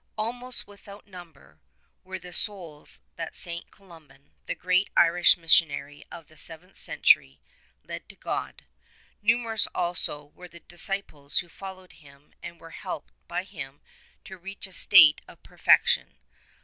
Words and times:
Almost 0.17 0.65
without 0.65 1.05
number 1.05 1.59
were 2.03 2.17
the 2.17 2.33
souls 2.33 3.01
that 3.17 3.35
Saint 3.35 3.69
Columban, 3.69 4.31
the 4.47 4.55
great 4.55 4.89
Irish 4.97 5.37
mis 5.37 5.53
sionary 5.53 6.05
of 6.11 6.25
the 6.25 6.37
Seventh 6.37 6.79
Century, 6.79 7.39
led 7.83 8.09
to 8.09 8.15
God; 8.15 8.63
numerous 9.21 9.67
also 9.75 10.23
were 10.33 10.47
the 10.47 10.59
disciples 10.61 11.37
who 11.37 11.49
followed 11.49 11.91
him 11.91 12.33
and 12.41 12.55
who 12.55 12.61
were 12.61 12.71
helped 12.71 13.13
by 13.27 13.43
him 13.43 13.79
to 14.23 14.39
reach 14.39 14.65
a 14.65 14.73
state 14.73 15.21
of 15.27 15.43
perfection. 15.43 16.15